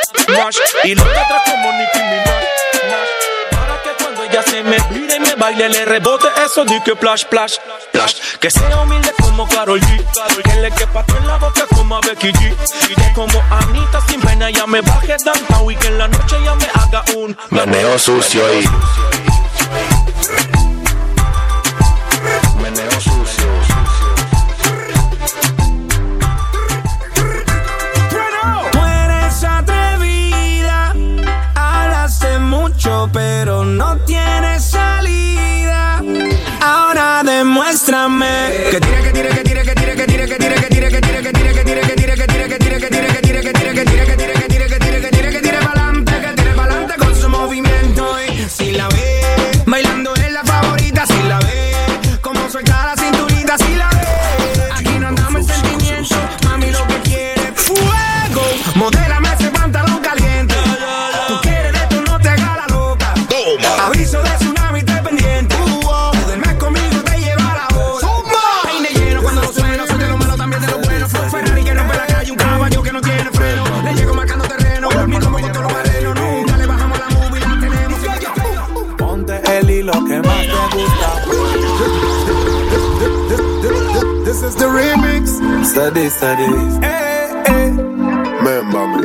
y 0.83 0.95
los 0.95 1.07
atrás 1.07 1.43
como 1.45 1.71
Nicki 1.71 1.99
Minaj. 1.99 2.43
Para 3.51 3.81
que 3.81 4.03
cuando 4.03 4.23
ella 4.23 4.43
se 4.43 4.63
me 4.63 4.77
mire 4.89 5.15
y 5.15 5.19
me 5.21 5.35
baile 5.35 5.69
le 5.69 5.85
rebote 5.85 6.27
eso 6.45 6.65
di 6.65 6.81
que 6.81 6.97
plash, 6.97 7.23
plash, 7.25 7.55
plash. 7.93 8.15
Que 8.41 8.51
sea 8.51 8.81
humilde 8.81 9.13
como 9.35 9.47
Karol 9.47 9.79
G, 9.79 10.03
que 10.43 10.61
le 10.61 10.69
quepa 10.69 11.03
en 11.17 11.27
la 11.27 11.37
boca 11.37 11.65
como 11.75 11.97
a 11.97 12.01
Becky 12.01 12.31
G. 12.31 12.55
Y 12.89 12.93
que 12.93 13.13
como 13.13 13.41
Anita 13.49 13.99
sin 14.07 14.21
pena 14.21 14.51
ya 14.51 14.67
me 14.67 14.79
baje 14.81 15.15
downtown 15.25 15.71
y 15.71 15.75
que 15.75 15.87
en 15.87 15.97
la 15.97 16.07
noche 16.07 16.35
ya 16.43 16.53
me 16.53 16.67
haga 16.75 17.03
un 17.17 17.35
Meneo 17.49 17.97
sucio 17.97 18.43
y 18.59 18.63
que 38.71 38.79
tira, 38.79 39.01
que 39.01 39.11
tira, 39.11 39.29
que 39.29 39.43
tira 39.43 39.52
Steady, 85.73 86.07
steady. 86.07 86.43
Eh, 86.83 87.43
eh. 87.47 87.73
Remember 88.43 88.87
me. 88.89 89.01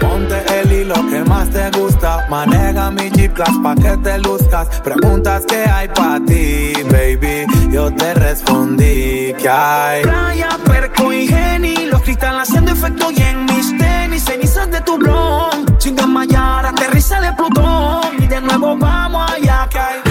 Ponte 0.00 0.60
el 0.60 0.72
hilo 0.72 0.94
que 1.08 1.22
más 1.28 1.48
te 1.50 1.70
gusta. 1.70 2.26
Maneja 2.28 2.90
mi 2.90 3.08
Jeep 3.10 3.34
Class 3.34 3.54
pa' 3.62 3.76
que 3.76 3.96
te 3.98 4.18
luzcas. 4.18 4.80
Preguntas 4.80 5.44
que 5.46 5.62
hay 5.62 5.86
pa' 5.86 6.18
ti, 6.26 6.72
baby. 6.90 7.46
Yo 7.70 7.94
te 7.94 8.14
respondí 8.14 9.32
que 9.38 9.48
hay. 9.48 10.02
Playa, 10.02 10.48
perco 10.64 11.12
y 11.12 11.28
geni, 11.28 11.86
los 11.86 12.02
cristales 12.02 12.48
haciendo 12.48 12.72
efecto 12.72 13.12
y 13.12 13.22
en 13.22 13.44
mis 13.44 13.78
tenis, 13.78 14.24
cenizas 14.24 14.68
de 14.72 14.80
tu 14.80 14.98
blon. 14.98 15.66
Sin 15.78 15.94
desmayar, 15.94 16.66
aterriza 16.66 17.20
de 17.20 17.32
Plutón 17.34 18.00
y 18.18 18.26
de 18.26 18.40
nuevo 18.40 18.76
vamos 18.76 19.30
allá 19.30 19.68
que 19.70 19.78
hay. 19.78 20.09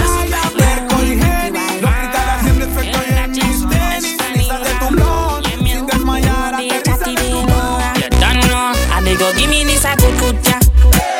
Give 9.40 9.48
me 9.50 9.64
this 9.64 9.84
ya. 9.84 10.58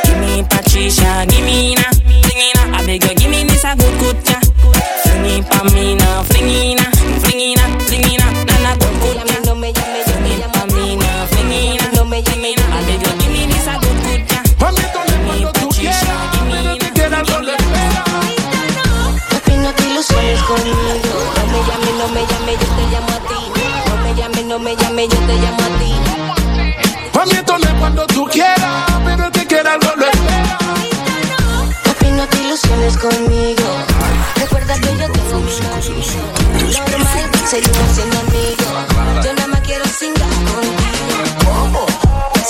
Give 0.04 0.18
me 0.20 0.44
Patricia, 0.48 1.24
give 1.26 1.44
me 1.44 1.74
na, 1.74 1.88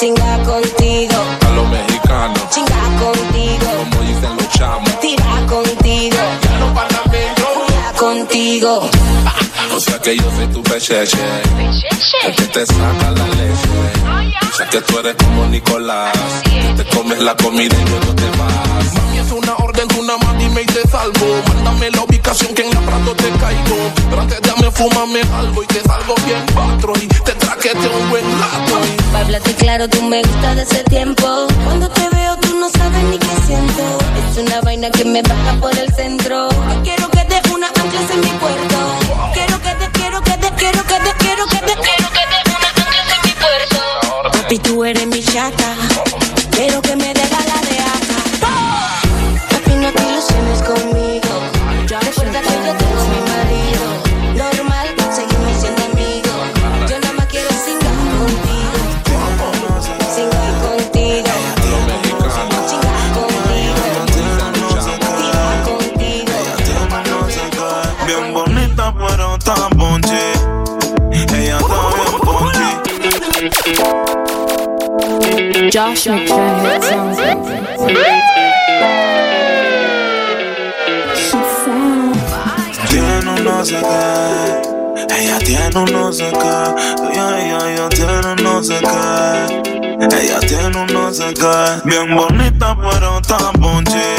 Singar 0.01 0.43
contigo. 0.45 1.15
A 1.47 1.51
los 1.51 1.69
mexicanos, 1.69 2.41
Chingar 2.51 2.97
contigo. 2.99 3.67
como 3.91 4.03
dicen 4.09 4.37
los 4.37 4.49
chamos. 4.49 5.01
Tirar 5.01 5.47
contigo. 5.47 6.17
Ya 6.43 6.59
no 6.59 6.75
panameños. 6.75 7.67
Tirar 7.67 7.95
contigo. 7.97 8.91
O 9.73 9.79
sea 9.79 9.99
que 10.01 10.17
yo 10.17 10.25
soy 10.37 10.47
tu 10.49 10.63
pecheche. 10.63 11.19
El 12.25 12.35
que 12.35 12.45
te 12.47 12.67
saca 12.67 13.11
la 13.13 13.27
leche. 13.29 14.51
O 14.53 14.57
sea 14.57 14.69
que 14.69 14.81
tú 14.81 14.99
eres 14.99 15.15
como 15.17 15.47
Nicolás. 15.47 16.13
Que 16.45 16.83
te 16.83 16.97
comes 16.97 17.19
la 17.21 17.37
comida 17.37 17.75
y 17.81 17.89
luego 17.89 18.15
te 18.15 18.29
vas. 18.39 19.00
Es 19.81 19.97
una 19.97 20.14
más 20.19 20.37
dime 20.37 20.61
y 20.61 20.66
te 20.66 20.87
salvo. 20.90 21.40
Mándame 21.49 21.90
la 21.90 22.03
ubicación 22.03 22.55
que 22.55 22.66
en 22.66 22.75
la 22.75 22.81
Prado 22.81 23.14
te 23.14 23.31
caigo. 23.40 23.90
Pero 24.11 24.21
antes 24.21 24.38
dame, 24.43 24.71
fúmame 24.71 25.23
algo 25.35 25.62
y 25.62 25.66
te 25.69 25.81
salgo 25.81 26.14
bien 26.27 26.45
patro. 26.53 26.93
Y 27.01 27.07
te 27.07 27.33
traquete 27.33 27.88
un 27.88 28.11
buen 28.11 28.25
lato. 28.40 28.79
Pa' 29.11 29.21
hablarte 29.21 29.55
claro, 29.55 29.88
tú 29.88 30.03
me 30.03 30.21
gustas 30.21 30.57
de 30.57 30.62
ese 30.64 30.85
tiempo. 30.85 31.47
Cuando 31.64 31.88
te 31.88 32.07
veo, 32.11 32.37
tú 32.37 32.59
no 32.61 32.69
sabes 32.69 33.03
ni 33.05 33.16
qué 33.19 33.35
siento. 33.47 33.83
Es 34.29 34.37
una 34.37 34.61
vaina 34.61 34.90
que 34.90 35.07
me 35.07 35.23
baja 35.23 35.55
por 35.59 35.75
el 35.79 35.90
centro. 35.95 36.51
Yo 36.51 36.83
quiero 36.83 37.09
que 37.09 37.25
te 37.25 37.40
una 37.51 37.69
anclas 37.69 38.11
en 38.12 38.21
mi 38.21 38.33
puerto. 38.38 38.77
Quiero 39.33 39.62
que 39.62 39.75
te, 39.81 39.90
quiero 39.99 40.21
que 40.23 40.33
te, 40.33 40.51
quiero 40.57 40.85
que 40.85 40.95
te, 40.95 41.12
quiero 41.25 41.47
que 41.47 41.57
te, 41.57 41.73
quiero 41.73 42.11
que 42.11 42.25
te 42.29 42.51
una 42.51 42.69
anclas 42.69 43.09
en 43.16 43.23
mi 43.25 43.33
puerto. 43.33 44.31
Papi, 44.31 44.59
tú 44.59 44.85
eres 44.85 45.07
mi 45.07 45.25
chata. 45.25 45.75
Quiero 46.51 46.83
que 46.83 46.95
me 46.97 47.10
Josh 75.72 76.09
McFadden 76.09 76.83
sounds 76.83 77.16
Tiene 82.88 83.30
un 83.30 83.44
no 83.44 83.64
sé 83.64 83.76
qué. 83.76 85.14
Ella 85.16 85.38
tiene 85.38 85.78
un 85.78 85.92
no 85.92 86.12
sé 86.12 86.28
qué. 86.33 87.12
Ella, 87.12 87.38
ella, 87.38 87.72
ella 87.72 87.88
tiene 87.88 88.33
un 88.33 88.42
no 88.42 88.62
sé 88.64 88.80
qué. 88.80 89.62
Ella 90.00 90.40
tiene 90.40 90.76
un 90.76 90.87
no 90.92 91.12
sé 91.12 91.33
qué. 91.35 91.80
Bien 91.85 92.16
bonita 92.16 92.76
pero 92.76 93.20
tan 93.22 93.52
ponche. 93.61 94.16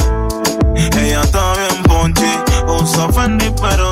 Ella 0.77 1.19
está 1.21 1.53
bien 1.55 1.83
ponche. 1.83 2.31
Usa 2.65 3.11
Fendi 3.11 3.51
pero 3.61 3.90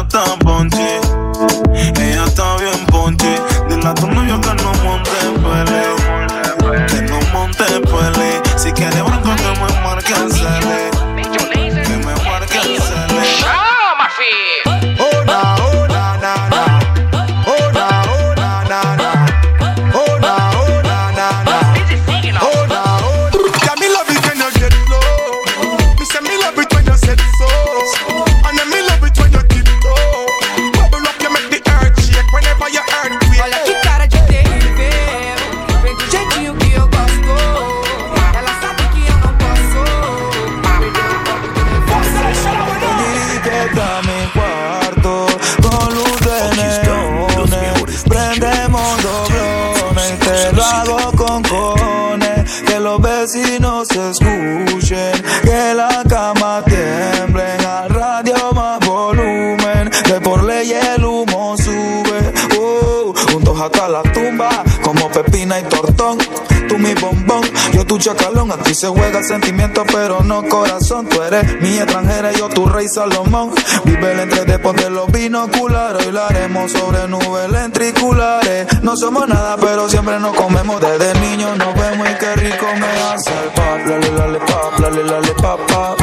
Aquí 69.19 69.27
se 69.27 69.33
juega 69.33 69.41
sentimiento, 69.41 69.83
pero 69.85 70.21
no 70.23 70.43
corazón. 70.47 71.07
Tú 71.07 71.21
eres 71.21 71.61
mi 71.61 71.77
extranjera, 71.77 72.31
yo 72.31 72.47
tu 72.47 72.65
rey 72.67 72.87
Salomón. 72.87 73.51
Vive 73.83 74.13
el 74.13 74.19
entre 74.21 74.45
después 74.45 74.75
de 74.77 74.89
los 74.89 75.11
binoculares. 75.11 76.05
Hoy 76.05 76.13
lo 76.13 76.23
haremos 76.23 76.71
sobre 76.71 77.05
nubes 77.07 77.49
lentriculares. 77.51 78.81
No 78.81 78.95
somos 78.95 79.27
nada, 79.27 79.57
pero 79.57 79.89
siempre 79.89 80.19
nos 80.19 80.35
comemos. 80.35 80.79
Desde 80.79 81.19
niños 81.19 81.57
nos 81.57 81.73
vemos 81.75 82.09
y 82.09 82.13
qué 82.15 82.35
rico 82.35 82.65
me 82.79 82.87
hace 82.87 83.31
el 83.43 83.49
pop. 83.49 83.79
Lale, 84.17 84.39
pop, 84.39 84.79
lale, 84.79 85.03
lale, 85.03 85.33
pop, 85.33 85.59
pop. 85.67 85.97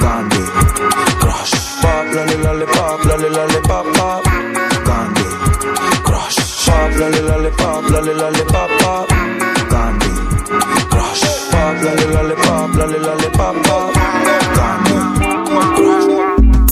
Candy, 0.00 0.44
crush. 1.18 1.54
Pop, 1.80 2.14
lale, 2.14 2.36
lale, 3.30 3.58
pop, 3.66 3.86
pop. 3.96 4.22
Candy, 4.84 5.24
crush. 6.04 6.36
Pop, 6.66 6.90
pop, 7.56 7.90
lale, 7.90 8.14
lale, 8.14 8.42
pop, 8.44 8.70
pop. 8.82 9.09
Lale, 12.30 12.38
lale, 12.38 12.46
pop, 12.46 12.74
lale, 12.74 12.98
lale, 12.98 13.30
pop, 13.30 13.56
pop. 13.64 13.94
Candy, 14.56 14.94
crush. 15.46 15.78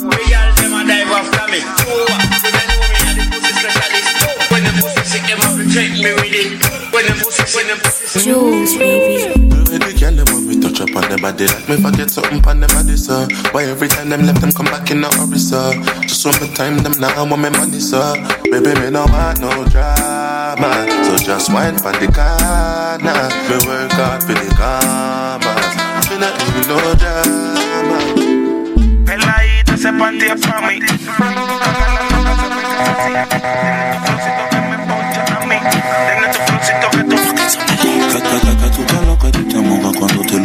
Real 0.03 0.47
them 0.55 0.75
a 0.75 0.85
dive 0.87 1.13
after 1.19 1.47
me. 1.51 1.61
Oh, 1.65 2.07
they 2.55 2.65
know 2.69 2.83
me 2.93 3.01
and 3.09 3.19
the 3.19 3.25
pussy 3.31 3.53
specialist. 3.59 4.51
When 4.51 4.63
the 4.65 4.71
pussy 4.81 5.03
sick, 5.05 5.25
them 5.27 5.39
have 5.39 5.57
to 5.57 5.65
check 5.73 5.91
me 5.93 6.11
with 6.15 6.33
it. 6.33 6.51
When 6.93 7.05
the 7.07 7.15
pussy, 7.23 7.43
when 7.57 7.67
the 7.67 7.77
pussy 7.83 8.21
Jules, 8.25 8.77
baby. 8.77 9.08
On 10.99 11.09
their 11.09 11.19
body 11.19 11.47
like 11.47 11.69
me 11.69 11.77
forget 11.77 12.11
something 12.11 12.45
on 12.47 12.61
their 12.61 12.69
body, 12.69 12.97
sir. 12.97 13.27
Why 13.53 13.65
every 13.65 13.89
time 13.89 14.09
them 14.09 14.27
left 14.27 14.41
them 14.41 14.51
come 14.53 14.67
back 14.67 14.91
in 14.91 15.05
a 15.05 15.09
hurry, 15.15 15.39
sir? 15.39 15.73
Just 16.03 16.25
want 16.27 16.41
me 16.43 16.49
time 16.55 16.79
them 16.79 16.93
now 16.99 17.25
want 17.25 17.43
me 17.43 17.51
money, 17.51 17.81
sir. 17.81 18.15
Baby, 18.51 18.75
me 18.81 18.91
no 18.91 19.07
want 19.07 19.41
no 19.41 19.51
drama, 19.71 20.71
so 21.07 21.17
just 21.17 21.53
wine 21.53 21.79
for 21.79 21.93
the 21.93 22.09
corner. 22.11 23.21
Me 23.49 23.57
work 23.67 23.93
hard 23.93 24.23
for 24.27 24.35
the 24.35 24.49
karma. 24.59 25.53
Me 26.11 26.17
not 26.19 26.35
need 26.53 26.67
no 26.67 26.79
drama. 27.01 27.99
Peladita 29.07 29.77
se 29.77 29.93
partía 29.93 30.35
pa' 30.37 30.61
mí. 30.67 30.81
Que, 38.09 38.21
que, 38.23 38.41
que, 38.41 38.57
que 38.57 38.69
tú 38.71 38.83
te 38.85 39.07
lo 39.07 39.19
que 39.19 39.31
tú 39.31 39.49
te 39.49 39.59
mojas 39.59 39.97
cuando 39.97 40.23
te 40.23 40.38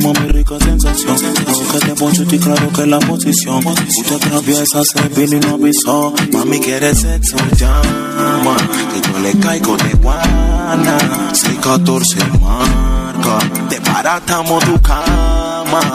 mami, 0.00 0.28
rica 0.28 0.58
sensación. 0.58 1.16
Hago 1.46 1.68
que 1.72 1.78
te 1.78 1.94
poncho 1.94 2.22
y 2.30 2.38
claro 2.38 2.68
que 2.72 2.86
la 2.86 2.98
posición. 2.98 3.62
Tú 3.62 4.02
te 4.04 4.14
atraviesas 4.14 4.88
el 4.96 5.08
vino 5.10 5.36
y 5.36 5.40
no 5.40 5.54
avisó. 5.54 6.14
Mami, 6.32 6.60
quiere 6.60 6.94
sexo, 6.94 7.36
llama. 7.56 8.56
Que 8.92 9.08
yo 9.08 9.18
le 9.20 9.32
caigo 9.38 9.76
de 9.76 9.92
guana. 9.94 10.98
614 11.32 12.18
marca. 12.40 13.38
Te 13.68 13.80
baratamos 13.80 14.64
tu 14.64 14.80
cama. 14.80 15.94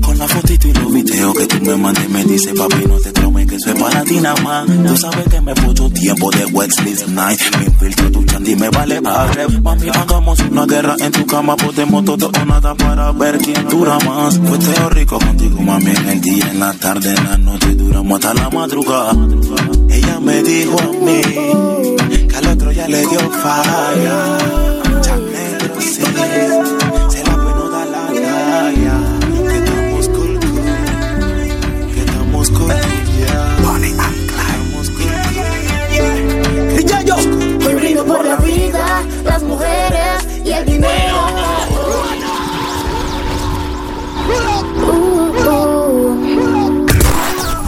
Con 0.00 0.18
la 0.18 0.28
fotito 0.28 0.68
y 0.68 0.72
los 0.72 0.92
videos 0.92 1.34
que 1.34 1.46
tú 1.46 1.64
me 1.64 1.76
mandes, 1.76 2.08
me 2.08 2.24
dice, 2.24 2.52
papi, 2.54 2.84
no 2.86 2.98
te 2.98 3.12
eso 3.54 3.70
es 3.72 3.80
para 3.80 4.02
ti 4.04 4.20
nada 4.20 4.40
más. 4.42 4.66
Tú 4.66 4.96
sabes 4.96 5.26
que 5.28 5.40
me 5.40 5.54
puso 5.54 5.90
tiempo 5.90 6.30
de 6.30 6.44
Wesley's 6.46 7.08
Night. 7.08 7.40
Me 7.58 7.64
infiltro 7.66 8.10
tu 8.10 8.24
chandy, 8.24 8.56
me 8.56 8.68
vale 8.70 9.00
barre. 9.00 9.48
Mami, 9.60 9.88
hagamos 9.88 10.40
una 10.40 10.66
guerra 10.66 10.96
en 10.98 11.12
tu 11.12 11.26
cama, 11.26 11.56
podemos 11.56 12.04
todo 12.04 12.30
o 12.40 12.44
nada 12.44 12.74
para 12.74 13.12
ver 13.12 13.38
quién 13.38 13.68
dura 13.68 13.98
más. 14.06 14.38
Fue 14.38 14.58
teo 14.58 14.88
rico 14.90 15.18
contigo, 15.18 15.60
mami, 15.60 15.90
en 15.90 16.08
el 16.08 16.20
día, 16.20 16.48
en 16.50 16.60
la 16.60 16.72
tarde, 16.74 17.14
en 17.14 17.24
la 17.24 17.38
noche, 17.38 17.74
duramos 17.74 18.24
hasta 18.24 18.34
la 18.34 18.50
madrugada. 18.50 19.12
Ella 19.88 20.20
me 20.20 20.42
dijo 20.42 20.76
a 20.80 20.86
mí 21.04 21.20
que 22.28 22.36
al 22.36 22.46
otro 22.46 22.72
ya 22.72 22.88
le 22.88 23.00
dio 23.00 23.20
falla. 23.30 24.61
Yo 37.04 37.16
Hoy 37.16 37.74
brindo 37.74 38.04
por 38.04 38.24
la 38.24 38.36
vida, 38.36 39.02
las 39.24 39.42
mujeres 39.42 40.26
y 40.44 40.50
el 40.50 40.64
dinero. 40.64 41.16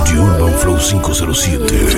The 0.04 0.18
Urban 0.18 0.52
Flow 0.54 0.78
507 0.78 1.93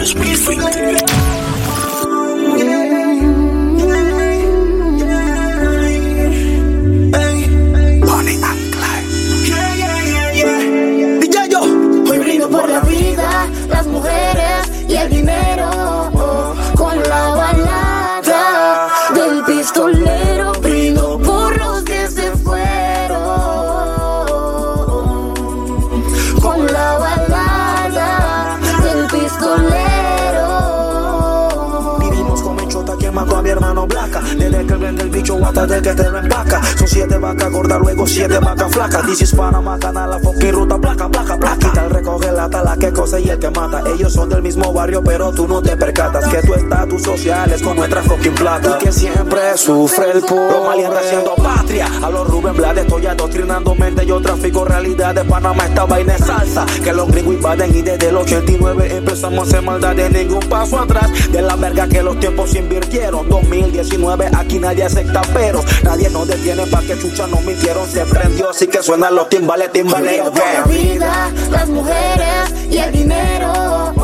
el 35.75 35.81
bicho 35.81 35.81
hasta 35.81 35.81
de 35.81 35.83
que 35.83 35.95
te 35.95 36.11
lo 36.11 36.19
empaca. 36.19 36.63
Son 36.79 36.89
siete 36.89 37.19
vacas 37.19 37.51
gordas, 37.51 37.81
luego 37.81 38.07
siete 38.07 38.39
vacas 38.39 38.73
flacas. 38.73 39.07
This 39.07 39.23
is 39.23 39.33
Panama, 39.33 39.79
canal, 39.79 40.11
la 40.11 40.19
fucking 40.19 40.53
ruta, 40.53 40.79
placa, 40.79 41.09
placa, 41.09 41.37
placa. 41.37 41.73
Tal 41.73 41.91
recoge 41.91 42.33
la 42.33 42.49
tala 42.49 42.77
que 42.77 42.93
cosa 42.93 43.19
y 43.19 43.29
el 43.29 43.39
que 43.39 43.51
mata. 43.51 43.83
Ellos 43.93 44.13
son 44.13 44.29
del 44.29 44.43
mismo 44.43 44.73
barrio, 44.73 45.03
pero 45.03 45.33
tú 45.33 45.47
no 45.47 45.63
te 45.63 45.77
percatas 45.77 46.27
que 46.29 46.43
tu 46.47 46.55
estatus 46.55 47.03
social 47.03 47.53
es 47.53 47.63
con 47.63 47.77
nuestra 47.77 48.03
fucking 48.03 48.35
plata. 48.35 48.79
Y 48.81 48.85
que 48.85 48.93
siempre 48.93 49.57
sufre 49.57 50.13
el 50.13 50.21
pobre. 50.23 50.67
Malienta 50.67 51.01
haciendo 51.01 51.35
patria. 51.37 51.89
A 52.03 52.11
los 52.11 52.29
Rubén 52.29 52.55
Blades 52.55 52.85
estoy 52.85 53.07
adoctrinando 53.07 53.75
mente. 53.75 54.07
Yo 54.07 54.21
trafico 54.21 54.65
realidad 54.65 55.15
de 55.15 55.25
Panamá. 55.25 55.67
Esta 55.67 55.85
vaina 55.85 56.15
es 56.15 56.25
salsa. 56.25 56.67
Que 56.83 56.93
los 56.93 57.09
gringos 57.09 57.35
invaden 57.35 57.77
y 57.77 57.83
desde 57.83 58.09
el 58.09 58.17
89 58.17 58.97
empezamos 58.97 59.39
a 59.41 59.43
hacer 59.43 59.63
maldad 59.63 59.95
de 59.97 60.11
ningún 60.11 60.41
paso 60.41 60.79
atrás. 60.79 61.11
De 61.31 61.43
la 61.43 61.57
verga 61.57 61.89
que 61.89 62.03
los 62.03 62.19
tiempos 62.19 62.55
invirtieron. 62.55 63.29
2019 63.29 64.31
aquí 64.35 64.59
nadie 64.59 64.85
acepta 64.85 65.23
pero 65.33 65.56
Nadie 65.83 66.11
nos 66.11 66.29
detiene 66.29 66.67
pa' 66.67 66.81
que 66.81 66.99
chucha 66.99 67.27
no 67.27 67.41
mintieron. 67.41 67.89
Se 67.91 68.05
prendió 68.07 68.51
así 68.51 68.67
que 68.67 68.83
suenan 68.83 69.15
los 69.15 69.29
timbales, 69.29 69.73
timbales. 69.73 70.21
Por 70.23 70.39
la 70.39 70.65
vida, 70.65 71.31
las 71.51 71.69
mujeres 71.69 72.55
y 72.71 72.79
el 72.79 72.93
dinero. 72.93 73.95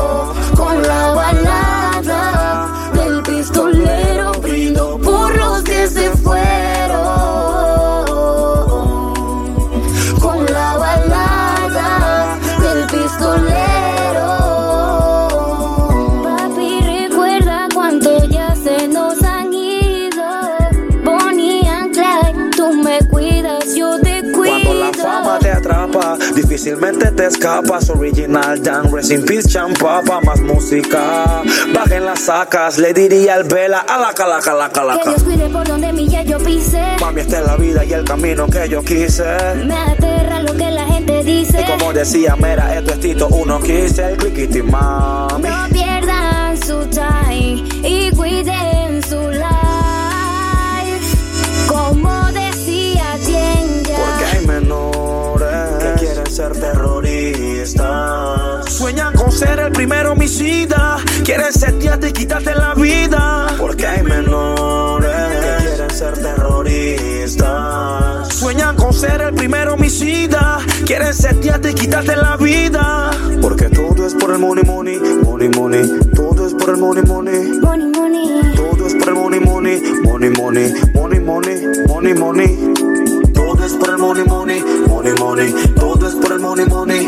Con 0.55 0.81
la 0.83 1.13
balada 1.13 2.52
difícilmente 26.63 27.11
te 27.11 27.27
escapas. 27.27 27.89
Original 27.89 28.61
Dan, 28.61 28.85
in 29.09 29.25
peace, 29.25 29.49
champapa, 29.49 30.21
más 30.21 30.39
música. 30.39 31.41
Bajen 31.73 32.05
las 32.05 32.21
sacas, 32.21 32.77
le 32.77 32.93
diría 32.93 33.35
al 33.35 33.43
vela, 33.43 33.79
a 33.79 33.99
la 33.99 34.13
calaca, 34.13 34.53
la 34.53 34.69
Que 34.69 34.73
calaca. 34.73 35.09
Dios 35.09 35.23
cuide 35.23 35.49
por 35.49 35.67
donde 35.67 35.91
mi 35.91 36.07
ya 36.07 36.23
yo 36.23 36.37
pise. 36.37 36.81
Mami, 37.01 37.21
esta 37.21 37.39
es 37.39 37.45
la 37.45 37.57
vida 37.57 37.83
y 37.83 37.93
el 37.93 38.05
camino 38.05 38.47
que 38.47 38.69
yo 38.69 38.81
quise. 38.83 39.23
Me 39.65 39.75
aterra 39.75 40.41
lo 40.41 40.53
que 40.53 40.71
la 40.71 40.85
gente 40.85 41.23
dice. 41.23 41.61
Y 41.61 41.65
como 41.65 41.91
decía 41.91 42.35
Mera, 42.37 42.77
esto 42.77 42.93
es 42.93 42.99
Tito, 42.99 43.27
uno 43.27 43.59
quise 43.59 44.11
el 44.11 44.17
cliquiti, 44.17 44.61
mami. 44.61 45.49
No 45.49 45.62
Sueñan 58.83 59.13
con 59.13 59.31
ser 59.31 59.59
el 59.59 59.71
primer 59.71 60.07
homicida. 60.07 60.97
Quieren 61.23 61.53
setearte 61.53 62.09
y 62.09 62.11
quitarte 62.11 62.53
la 62.53 62.75
vida. 62.75 63.55
Porque 63.57 63.87
hay 63.87 64.03
menores 64.03 65.15
que 65.39 65.65
quieren 65.65 65.89
ser 65.89 66.21
terroristas. 66.21 67.47
Sueñan 68.35 68.75
con 68.75 68.91
ser 68.91 69.21
el 69.21 69.33
primer 69.35 69.69
homicida. 69.69 70.59
Quieren 70.85 71.13
setearte 71.13 71.71
y 71.71 71.75
quitarte 71.75 72.17
la 72.17 72.35
vida. 72.35 73.11
Porque 73.41 73.69
todo 73.69 74.05
es 74.05 74.15
por 74.15 74.31
el 74.31 74.39
money, 74.39 74.65
money, 74.65 74.99
money, 75.23 75.47
money. 75.47 75.89
Todo 76.13 76.45
es 76.45 76.53
por 76.53 76.71
el 76.71 76.77
money, 76.77 77.03
money. 77.03 77.59
Money, 77.61 77.87
money. 77.87 78.53
Todo 78.53 78.85
es 78.85 78.95
por 78.95 79.07
el 79.07 79.15
money, 79.15 79.39
money, 79.39 79.81
money, 80.03 80.29
money, 80.29 80.73
money, 80.91 81.21
money, 81.21 81.67
money, 81.87 82.13
money. 82.15 82.73
Todo 83.33 83.65
es 83.65 83.73
por 83.75 83.89
el 83.91 83.97
money, 83.97 84.25
money, 84.25 84.61
money, 84.89 85.13
money. 85.17 85.53
Todo 85.73 86.05
es 86.05 86.15
por 86.15 86.33
el 86.33 86.39
money, 86.39 86.65
money. 86.65 86.73
Money, 86.83 87.02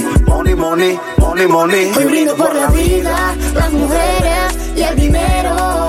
money, 0.00 0.54
money, 0.54 0.54
money, 0.54 0.98
money, 1.18 1.46
money. 1.46 1.92
Hoy 1.96 2.04
brindo 2.04 2.36
por 2.36 2.54
la 2.54 2.68
vida, 2.68 3.34
las 3.54 3.72
mujeres 3.72 4.72
y 4.76 4.82
el 4.82 4.96
dinero. 4.96 5.81